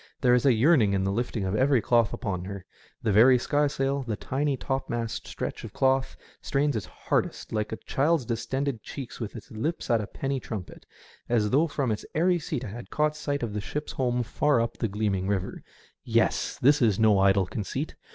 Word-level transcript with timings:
There 0.21 0.33
is 0.33 0.47
a 0.47 0.53
yearning 0.53 0.93
in 0.93 1.03
the 1.03 1.11
lifting 1.11 1.45
of 1.45 1.53
every 1.55 1.79
cloth 1.79 2.11
upon 2.11 2.43
her. 2.45 2.65
The 3.03 3.11
very 3.11 3.37
skysail, 3.37 4.01
the 4.01 4.15
tiny 4.15 4.57
topmast 4.57 5.27
stretch 5.27 5.63
of 5.63 5.73
cloth, 5.73 6.17
strains 6.41 6.75
its 6.75 6.87
hardest, 6.87 7.51
like 7.53 7.71
a 7.71 7.75
child's 7.77 8.25
distended 8.25 8.81
cheeks 8.81 9.19
with 9.19 9.35
its 9.35 9.51
lips 9.51 9.91
at 9.91 10.01
a 10.01 10.07
penny 10.07 10.39
trumpet, 10.39 10.87
as 11.29 11.51
though 11.51 11.67
from 11.67 11.91
its 11.91 12.03
airy 12.15 12.39
seat 12.39 12.63
it 12.63 12.67
had 12.69 12.89
caught 12.89 13.15
sight 13.15 13.43
of 13.43 13.53
the 13.53 13.61
ship's 13.61 13.91
home 13.91 14.23
far 14.23 14.59
up 14.59 14.71
SEASIDE 14.77 14.85
EFFECTS. 14.85 14.91
205 14.91 14.91
the 14.91 14.97
gleaming 14.97 15.27
river. 15.29 15.61
Yes! 16.03 16.57
this 16.57 16.81
is 16.81 16.97
no 16.97 17.19
idle 17.19 17.45
conceit. 17.45 17.93